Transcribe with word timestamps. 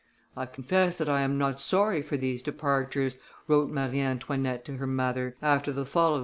"I 0.35 0.47
confess 0.47 0.97
that 0.97 1.07
I 1.07 1.21
am 1.21 1.37
not 1.37 1.61
sorry 1.61 2.01
for 2.01 2.17
these 2.17 2.41
departures," 2.41 3.19
wrote 3.47 3.69
Marie 3.69 4.01
Antoinette 4.01 4.65
to 4.65 4.77
her 4.77 4.87
mother, 4.87 5.35
after 5.43 5.71
the 5.71 5.85
fall 5.85 6.15
of 6.15 6.19
M. 6.19 6.19